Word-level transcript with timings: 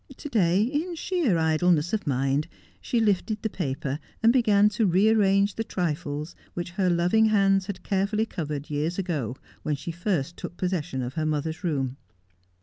To 0.17 0.29
day, 0.29 0.63
in 0.63 0.95
sheer 0.95 1.37
idleness 1.37 1.93
of 1.93 2.07
mind, 2.07 2.47
she 2.81 2.99
lifted 2.99 3.43
the 3.43 3.51
paper, 3.51 3.99
and 4.23 4.33
began 4.33 4.67
to 4.69 4.87
rearrange 4.87 5.53
the 5.53 5.63
trifles 5.63 6.35
which 6.55 6.71
her 6.71 6.89
loving 6.89 7.25
hands 7.25 7.67
had 7.67 7.83
carefully 7.83 8.25
covered 8.25 8.71
years 8.71 8.97
ago, 8.97 9.35
when 9.61 9.75
first 9.75 10.29
she 10.31 10.35
took 10.35 10.57
possession 10.57 11.03
of 11.03 11.13
her 11.13 11.25
mother's 11.27 11.63
room. 11.63 11.97